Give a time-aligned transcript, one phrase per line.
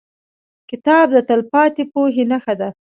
[0.69, 2.69] کتاب د تلپاتې پوهې نښه ده.